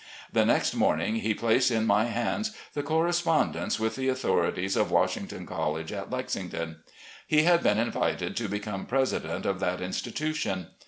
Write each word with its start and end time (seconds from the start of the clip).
The 0.33 0.47
next 0.47 0.73
morning 0.73 1.17
he 1.17 1.35
placed 1.35 1.69
in 1.69 1.85
my 1.85 2.05
hands 2.05 2.55
the 2.73 2.81
correspondence 2.81 3.79
with 3.79 3.95
the 3.95 4.09
authorities 4.09 4.75
of 4.75 4.89
Washington 4.89 5.45
College 5.45 5.91
at 5.91 6.09
Lexington. 6.09 6.77
He 7.27 7.43
had 7.43 7.61
been 7.61 7.77
invited 7.77 8.35
to 8.37 8.49
become 8.49 8.87
president 8.87 9.45
of 9.45 9.59
that 9.59 9.77
institu 9.79 10.33
tion. 10.33 10.69